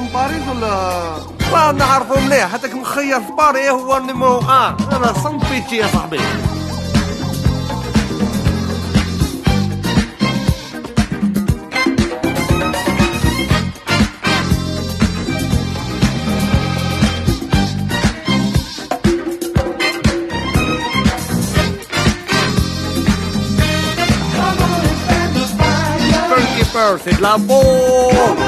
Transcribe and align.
من 0.00 0.08
باريس 0.08 0.48
ولا؟ 0.48 1.16
ما 1.52 1.72
نعرفو 1.72 2.20
مليح 2.20 2.52
حتى 2.52 2.74
مخير 2.74 3.20
في 3.20 3.32
باري 3.32 3.58
إيه 3.58 3.70
هو 3.70 3.98
نيمو 3.98 4.26
1 4.26 4.48
آه. 4.48 4.76
أنا 4.96 5.12
صنفيتي 5.12 5.76
يا 5.76 5.86
صاحبي. 5.86 6.20
Perfect, 26.76 27.16
de 27.16 27.22
la 27.22 27.38
bombe 27.38 28.45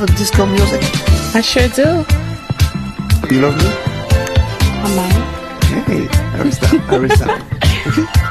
love 0.00 0.16
disco 0.16 0.46
music? 0.46 0.80
I 1.34 1.42
sure 1.42 1.68
do. 1.68 2.04
You 3.34 3.42
love 3.42 3.56
me? 3.56 3.68
I 4.82 4.94
might. 4.96 5.84
Hey, 5.86 6.06
Arista, 6.38 6.68
Arista. 6.88 8.29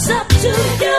It's 0.00 0.10
up 0.10 0.28
to 0.28 0.48
you. 0.84 0.97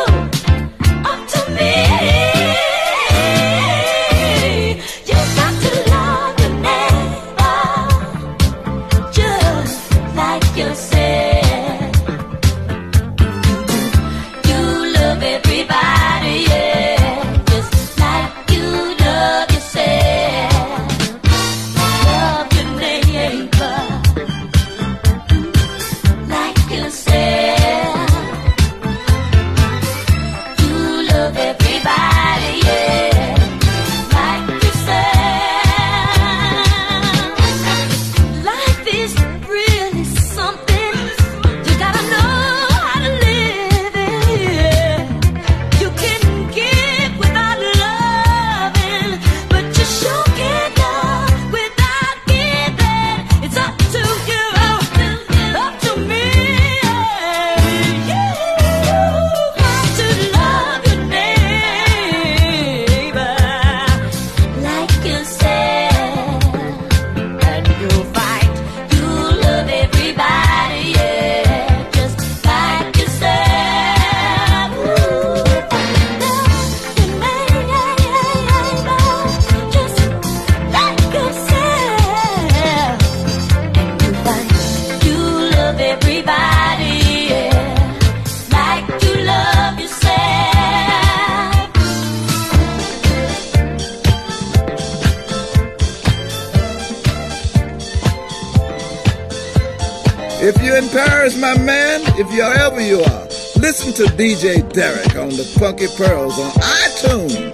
DJ 104.19 104.69
Derek 104.73 105.15
on 105.15 105.29
the 105.29 105.45
Funky 105.57 105.87
Pearls 105.95 106.37
on 106.37 106.51
iTunes. 106.51 107.53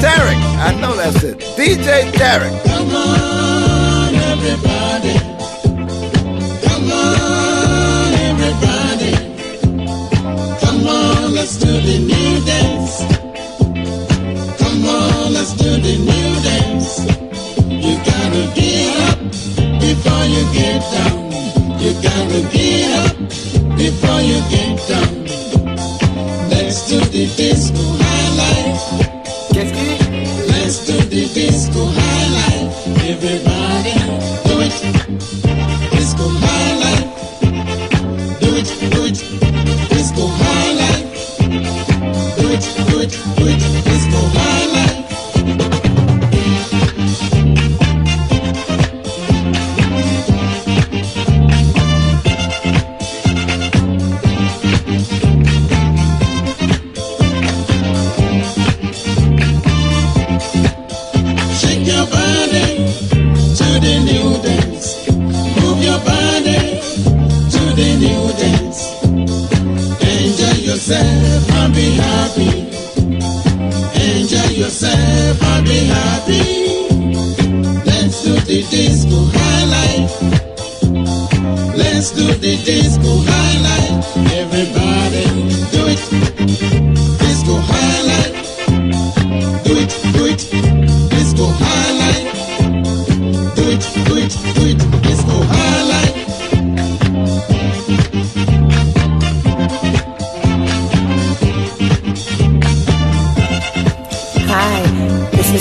Derek, 0.00 0.38
I 0.56 0.78
know 0.80 0.96
that's 0.96 1.22
it. 1.24 1.38
DJ 1.38 2.10
Derek. 2.16 2.71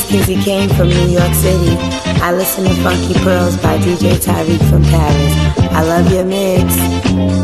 This 0.02 0.12
music 0.28 0.40
came 0.44 0.68
from 0.70 0.90
New 0.90 1.10
York 1.10 1.32
City. 1.36 1.78
I 2.24 2.34
listen 2.34 2.64
to 2.64 2.74
Funky 2.82 3.14
Pearls 3.20 3.56
by 3.58 3.78
DJ 3.78 4.14
Tarek 4.18 4.58
from 4.68 4.82
Paris. 4.84 5.34
I 5.72 5.84
love 5.84 6.12
your 6.12 6.26
mix. 6.26 6.74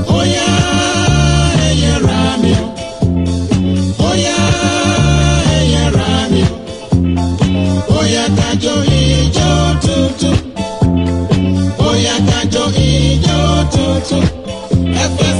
Oh 0.10 0.24
yeah, 0.26 1.72
yeah, 1.72 2.00
Rami. 2.00 2.56
Oh 4.00 4.14
yeah, 4.18 5.62
yeah, 5.62 5.92
Rami. 5.98 6.44
Oh 7.90 8.04
yeah, 8.10 8.28
Kajo 8.28 8.84
Ijo 8.90 9.80
Tutu. 9.84 10.32
Oh 11.80 11.94
yeah, 11.96 12.18
Kajo 12.26 12.64
Ijo 12.74 13.38
Tutu. 13.70 14.20
F. 14.96 15.37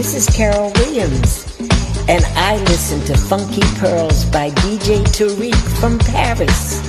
This 0.00 0.14
is 0.14 0.34
Carol 0.34 0.72
Williams, 0.76 1.44
and 2.08 2.24
I 2.34 2.56
listen 2.68 3.04
to 3.04 3.14
Funky 3.18 3.60
Pearls 3.78 4.24
by 4.24 4.48
DJ 4.48 5.04
Tarek 5.04 5.54
from 5.78 5.98
Paris 5.98 6.80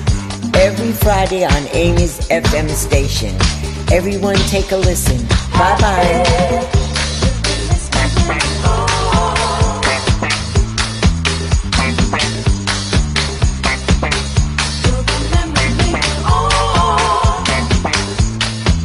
every 0.56 0.94
Friday 0.94 1.44
on 1.44 1.68
Amy's 1.74 2.26
FM 2.30 2.70
station. 2.70 3.36
Everyone 3.92 4.38
take 4.48 4.72
a 4.72 4.78
listen. 4.78 5.28
Bye 5.52 5.78
bye. 5.82 6.24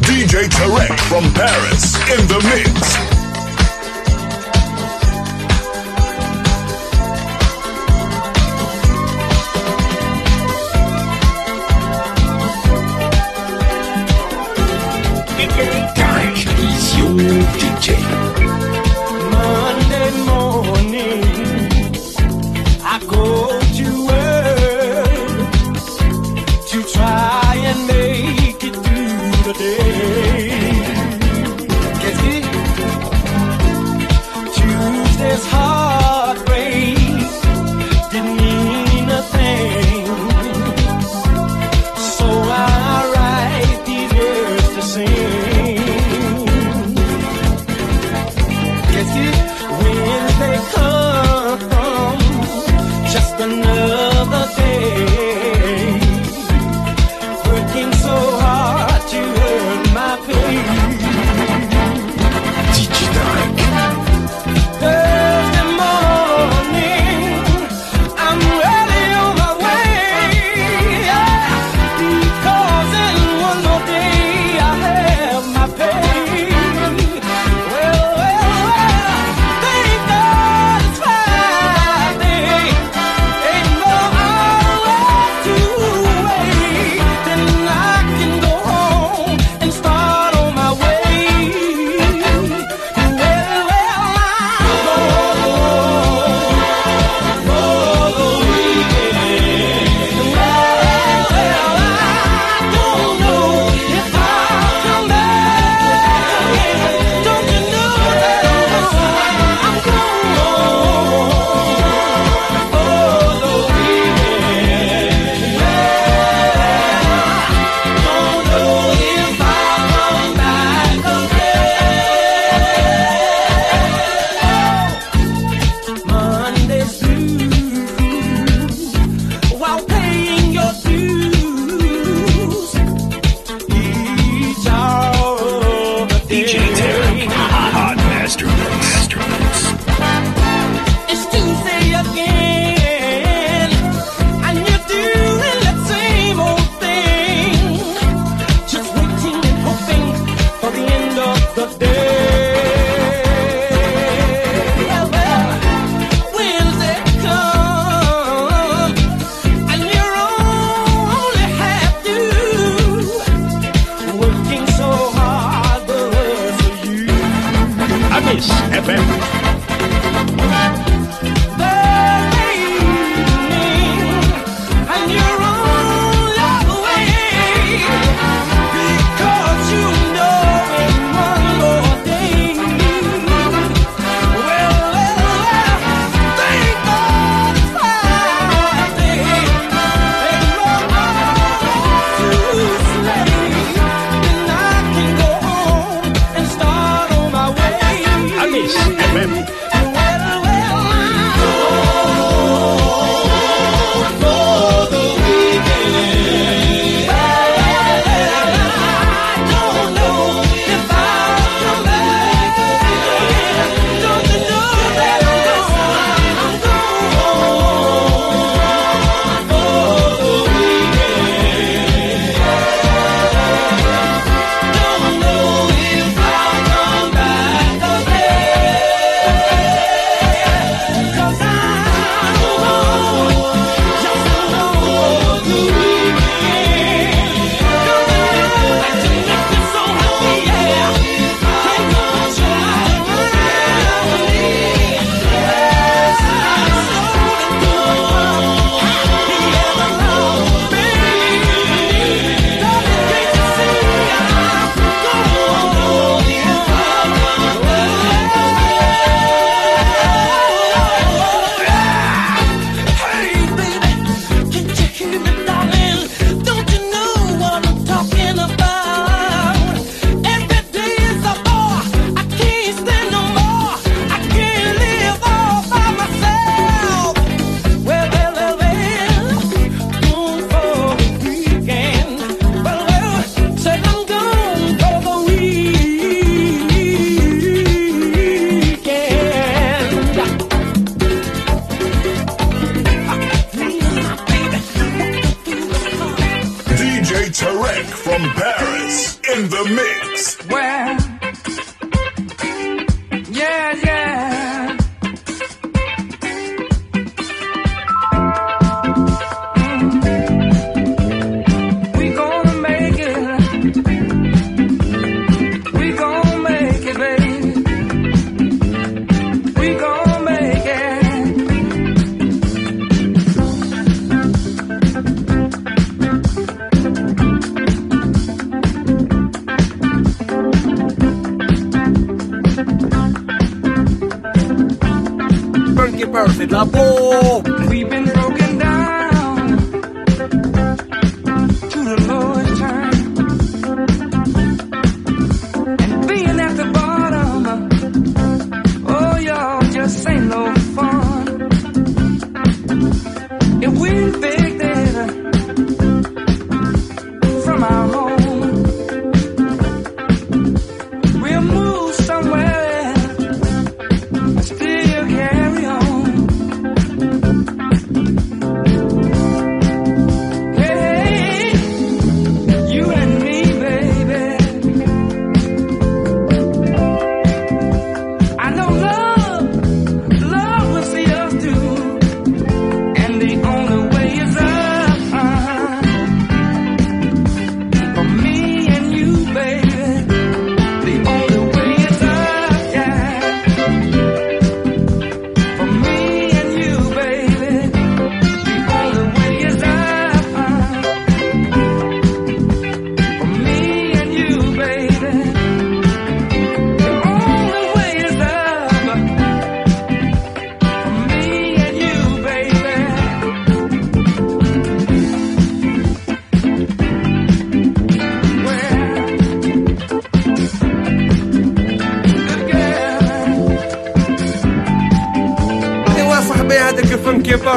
DJ 0.02 0.48
Tarek 0.48 0.98
from 1.02 1.32
Paris 1.32 1.94
in 2.10 2.26
the 2.26 2.40
mix. 2.42 3.15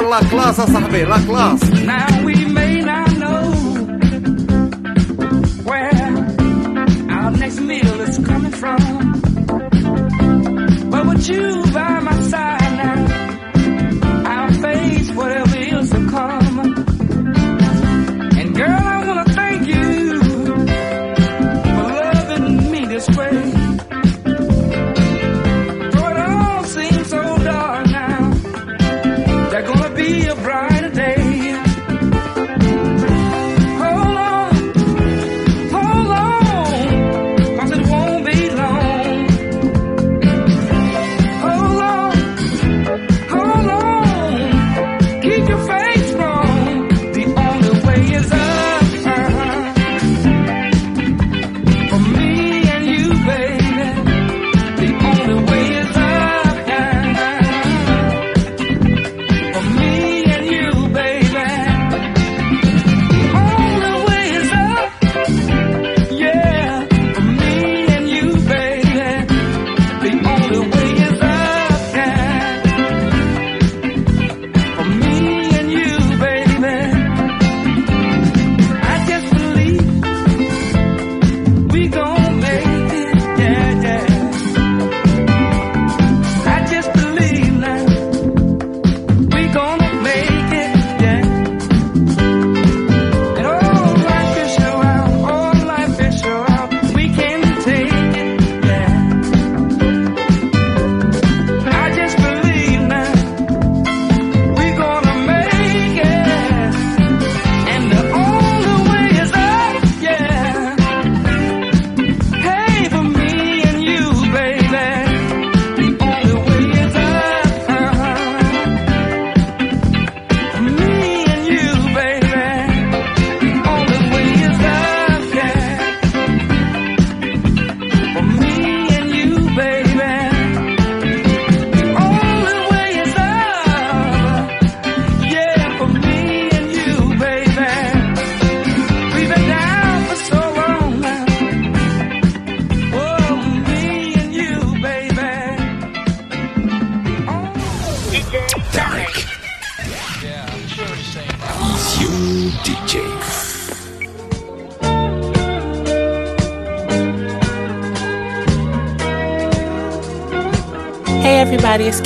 par 0.01 0.09
la 0.09 0.27
classe 0.27 0.59
à 0.59 0.67
sarber, 0.67 1.05
la 1.05 1.19
classe. 1.19 2.18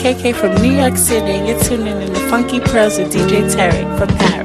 KK 0.04 0.36
from 0.36 0.54
New 0.62 0.74
York 0.74 0.98
City 0.98 1.48
you're 1.48 1.58
tuning 1.63 2.02
in 2.02 2.13
to 2.13 2.20
Funky 2.30 2.60
Pearls 2.60 2.98
with 2.98 3.13
DJ 3.13 3.50
Tarek 3.50 3.98
from 3.98 4.10
Paris. 4.18 4.42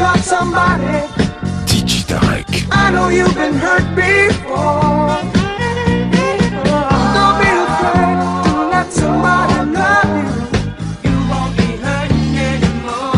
Love 0.00 0.24
somebody. 0.24 0.96
DJ 1.68 1.92
Tarek. 2.10 2.66
I 2.72 2.90
know 2.90 3.08
you've 3.08 3.34
been 3.34 3.54
hurt 3.54 3.86
before. 3.94 5.18
Don't 7.16 7.36
be 7.42 7.50
afraid 7.64 8.18
to 8.44 8.52
let 8.72 8.88
somebody 8.92 9.58
love 9.80 10.12
you. 10.20 10.28
You 11.06 11.16
won't 11.30 11.52
be 11.58 11.68
hurting 11.84 12.32
anymore. 12.50 13.12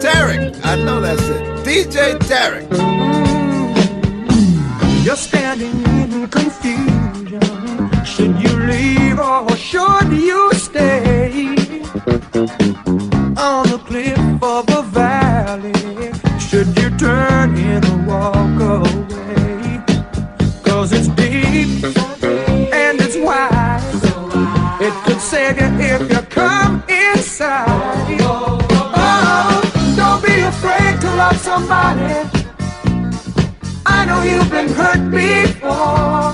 Derek, 0.00 0.42
I 0.64 0.76
know 0.84 0.98
that's 1.02 1.28
it. 1.34 1.42
DJ 1.66 2.18
Derek. 2.26 2.67
Cliff 13.88 14.42
of 14.42 14.68
a 14.68 14.82
valley, 14.82 15.72
should 16.38 16.68
you 16.78 16.90
turn 16.98 17.56
or 17.86 17.96
walk 18.06 18.60
away? 18.60 19.80
Cause 20.62 20.92
it's 20.92 21.08
deep 21.08 21.82
and 22.80 23.00
it's 23.00 23.16
wide. 23.16 23.80
It 24.78 24.92
could 25.04 25.20
save 25.20 25.58
you 25.58 25.70
if 25.94 26.02
you 26.12 26.20
come 26.28 26.84
inside. 26.86 28.20
Oh, 28.20 28.60
don't 29.96 30.22
be 30.22 30.36
afraid 30.52 31.00
to 31.00 31.08
love 31.22 31.38
somebody. 31.38 32.12
I 33.86 34.04
know 34.04 34.20
you've 34.22 34.50
been 34.50 34.68
hurt 34.68 35.02
before. 35.10 36.27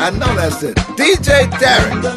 I 0.00 0.10
know 0.10 0.32
that's 0.36 0.62
it. 0.62 0.76
DJ 0.96 1.50
Derek. 1.58 2.02
The. 2.02 2.10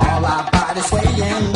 All 0.00 0.24
our 0.24 0.50
bodies 0.52 0.86
swaying. 0.86 1.55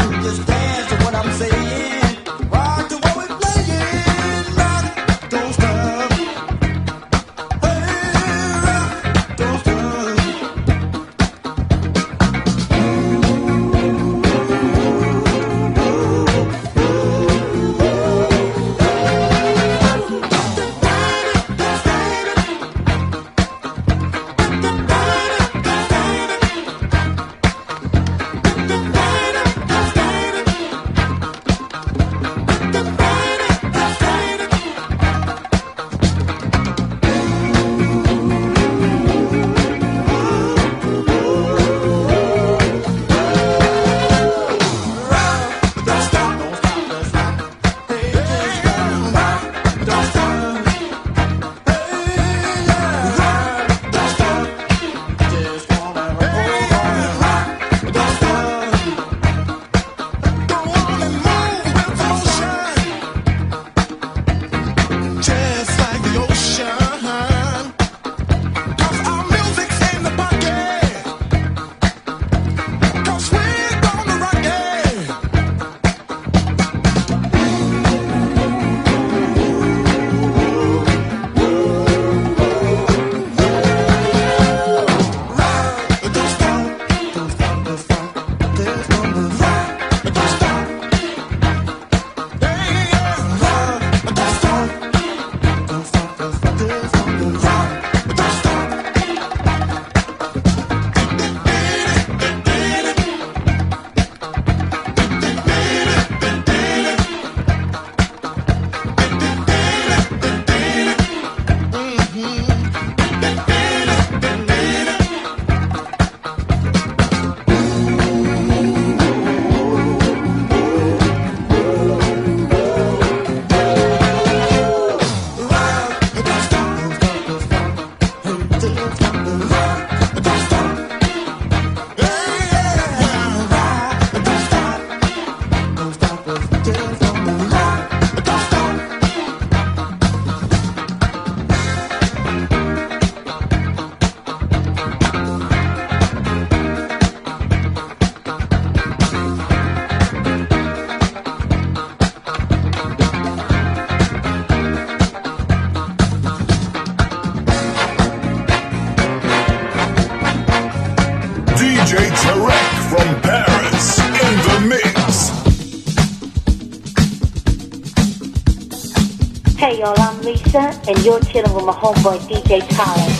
Lisa, 170.31 170.81
and 170.87 171.05
you're 171.05 171.19
chilling 171.21 171.53
with 171.53 171.65
my 171.65 171.73
homeboy 171.73 172.19
DJ 172.29 172.61
Tyler. 172.69 173.20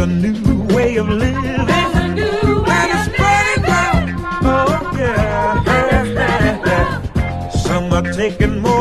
a 0.00 0.06
new 0.06 0.62
way 0.74 0.96
of 0.96 1.08
living. 1.08 1.66
There's 1.66 1.94
a 1.94 2.08
new 2.08 2.62
way 2.62 2.70
and 2.70 2.90
it's 2.90 3.04
spreading 3.12 3.64
down. 3.64 4.02
Oh, 4.42 4.92
yeah. 4.96 5.62
Yes, 5.66 6.06
yes, 6.08 6.60
yes. 6.66 7.64
Some 7.64 7.92
are 7.92 8.10
taking 8.12 8.60
more. 8.60 8.79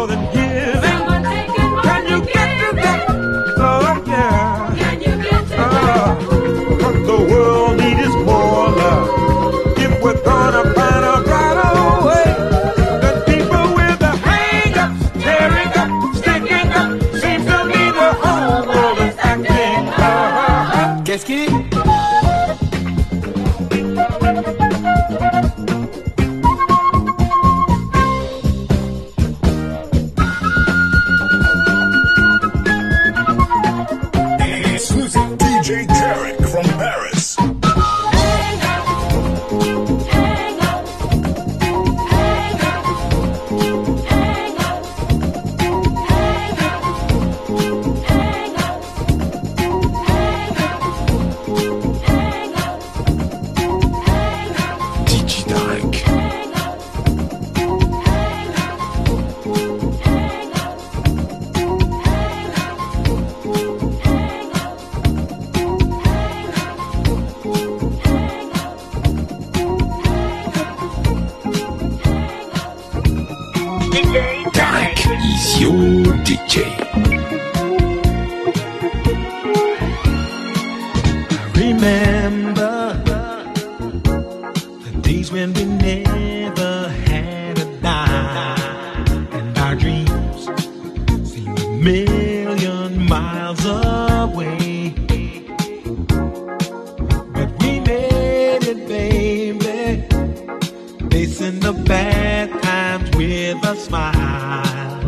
DJ 73.91 74.51
Dark 74.53 74.99
is 75.33 75.59
your 75.59 76.03
DJ. 76.23 76.55
Remember 81.55 82.93
the 84.83 84.91
days 85.01 85.31
when 85.31 85.53
we 85.53 85.65
never 85.65 86.89
had 87.07 87.57
a 87.57 87.65
dime, 87.81 89.27
and 89.31 89.57
our 89.57 89.75
dreams 89.75 90.45
seemed 91.31 91.57
to 91.57 91.67
with 103.53 103.63
a 103.63 103.75
smile. 103.75 104.98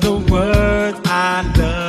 the 0.00 0.16
words 0.30 1.00
I 1.04 1.52
love? 1.58 1.81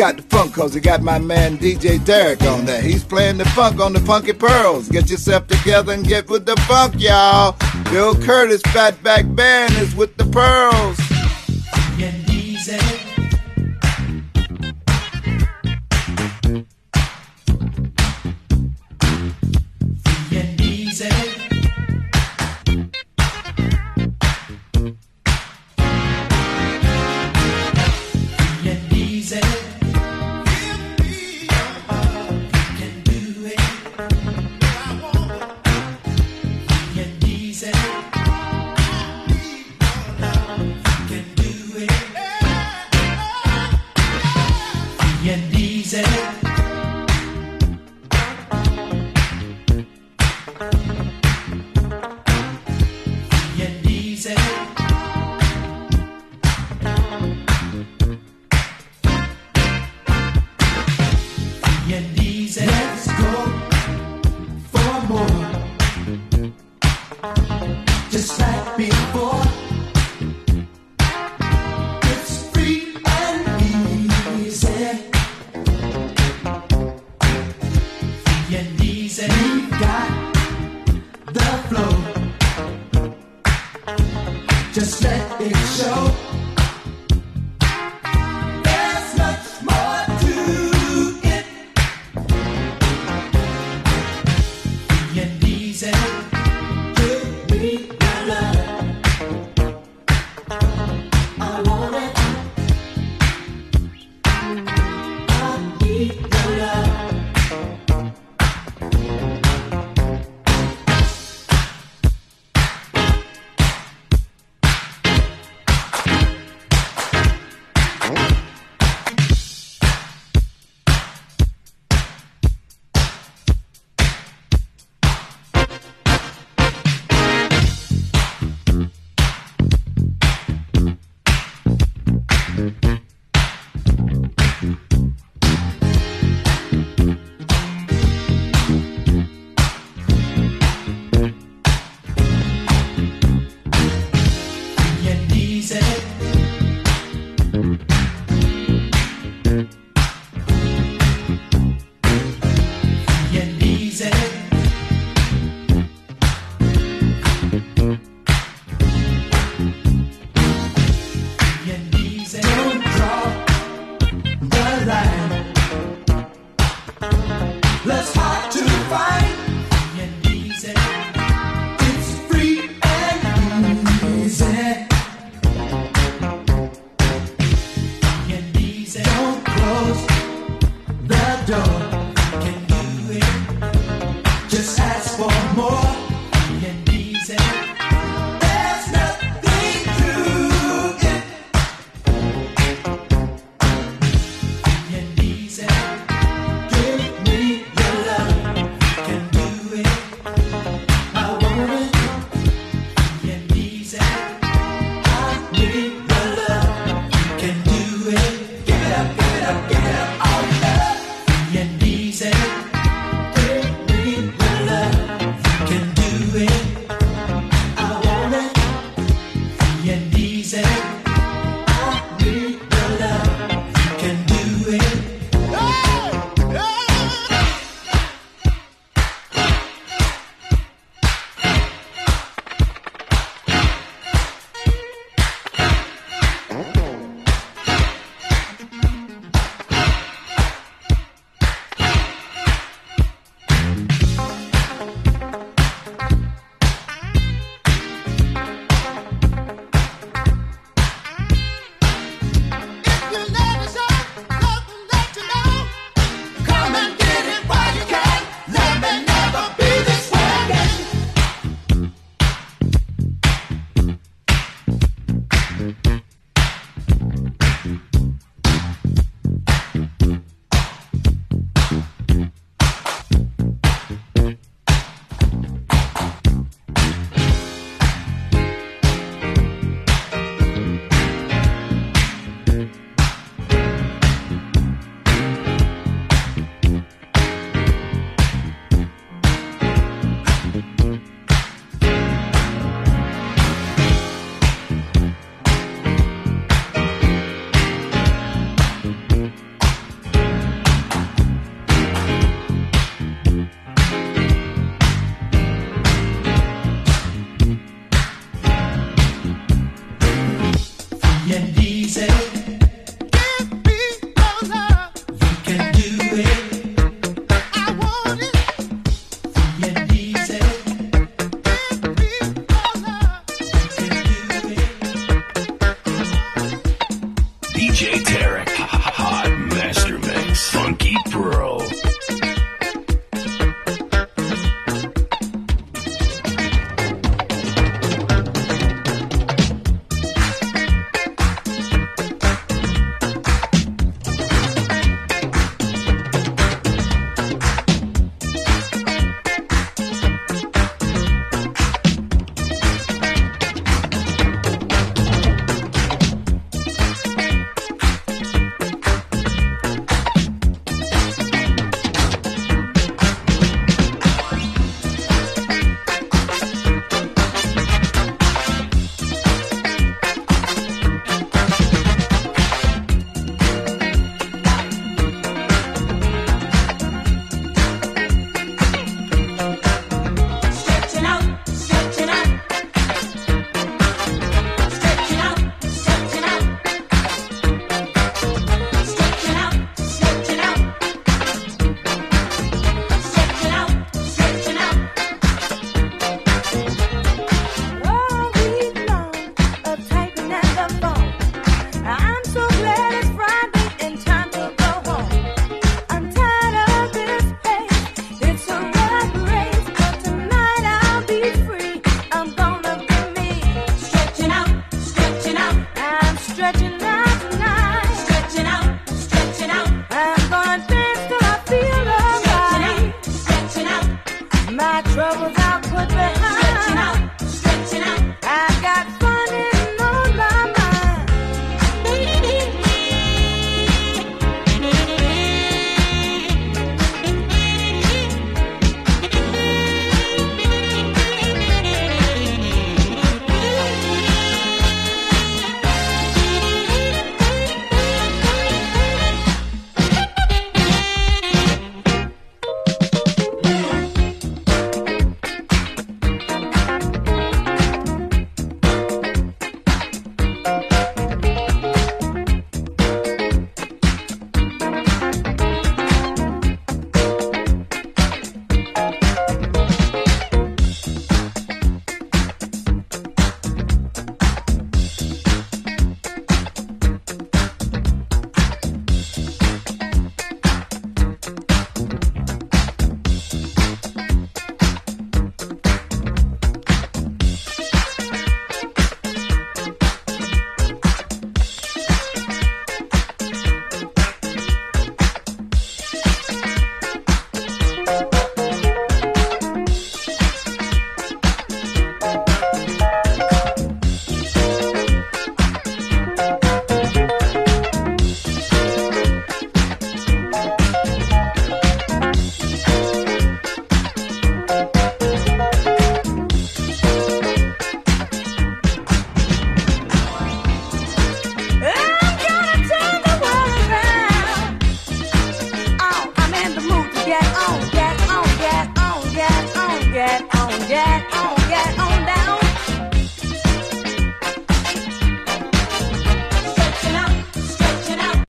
got 0.00 0.16
the 0.16 0.22
funk 0.34 0.54
cause 0.54 0.72
he 0.72 0.80
got 0.80 1.02
my 1.02 1.18
man 1.18 1.58
DJ 1.58 2.02
Derek 2.02 2.40
on 2.44 2.64
there. 2.64 2.80
He's 2.80 3.04
playing 3.04 3.36
the 3.36 3.44
funk 3.44 3.80
on 3.80 3.92
the 3.92 4.00
Funky 4.00 4.32
Pearls. 4.32 4.88
Get 4.88 5.10
yourself 5.10 5.46
together 5.46 5.92
and 5.92 6.06
get 6.06 6.30
with 6.30 6.46
the 6.46 6.56
funk, 6.62 6.94
y'all. 6.96 7.54
Bill 7.90 8.14
Curtis 8.14 8.62
Fatback 8.62 9.36
Band 9.36 9.74
is 9.74 9.94
with 9.94 10.16
the 10.16 10.24
Pearls. 10.24 10.99